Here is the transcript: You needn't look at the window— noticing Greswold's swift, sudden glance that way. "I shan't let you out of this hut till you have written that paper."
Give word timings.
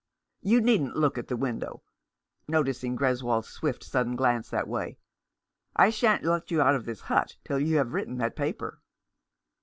You 0.41 0.61
needn't 0.61 0.95
look 0.95 1.19
at 1.19 1.27
the 1.27 1.37
window— 1.37 1.83
noticing 2.47 2.97
Greswold's 2.97 3.49
swift, 3.49 3.83
sudden 3.83 4.15
glance 4.15 4.49
that 4.49 4.67
way. 4.67 4.97
"I 5.75 5.91
shan't 5.91 6.23
let 6.23 6.49
you 6.49 6.59
out 6.59 6.73
of 6.73 6.85
this 6.85 7.01
hut 7.01 7.35
till 7.43 7.59
you 7.59 7.77
have 7.77 7.93
written 7.93 8.17
that 8.17 8.35
paper." 8.35 8.81